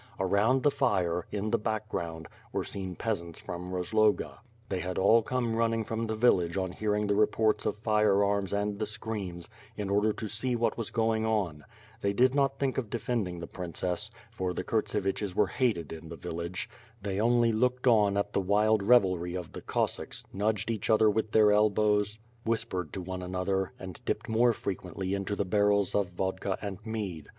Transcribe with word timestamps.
Around 0.19 0.63
the 0.63 0.71
fire, 0.71 1.27
in 1.31 1.51
the 1.51 1.59
background, 1.59 2.27
were 2.51 2.63
seen 2.63 2.95
peasants 2.95 3.39
from 3.39 3.71
Rozloga. 3.71 4.39
They 4.67 4.79
had 4.79 4.97
all 4.97 5.21
come 5.21 5.55
running 5.55 5.83
from 5.83 6.07
the 6.07 6.15
village 6.15 6.57
on 6.57 6.71
hearing 6.71 7.05
the 7.05 7.13
reports 7.13 7.67
of 7.67 7.77
firearms 7.77 8.51
and 8.51 8.79
the 8.79 8.87
screams, 8.87 9.47
in 9.77 9.91
order 9.91 10.11
to 10.11 10.27
see 10.27 10.55
what 10.55 10.75
was 10.75 10.89
going 10.89 11.23
on. 11.27 11.63
They 12.01 12.13
did 12.13 12.33
not 12.33 12.57
think 12.57 12.79
of 12.79 12.89
defending 12.89 13.39
the 13.39 13.45
princess, 13.45 14.09
for 14.31 14.55
the 14.55 14.63
Kurtscviches 14.63 15.35
were 15.35 15.45
hated 15.45 15.93
in 15.93 16.09
the 16.09 16.15
village. 16.17 16.67
They 17.03 17.21
only 17.21 17.51
looked 17.51 17.85
on 17.85 18.17
at 18.17 18.33
the 18.33 18.41
wild 18.41 18.81
revelry 18.81 19.35
of 19.35 19.51
the 19.51 19.61
Cossacks, 19.61 20.23
nudged 20.33 20.71
each 20.71 20.89
other 20.89 21.11
with 21.11 21.31
their 21.31 21.51
elbows, 21.51 22.17
whispered 22.43 22.91
to 22.93 23.03
one 23.03 23.21
another, 23.21 23.71
and 23.77 24.03
dipped 24.03 24.27
more 24.27 24.51
frequently 24.51 25.13
into 25.13 25.35
the 25.35 25.45
barrels 25.45 25.93
of 25.93 26.07
vodka 26.09 26.57
and 26.59 26.83
mead. 26.83 27.29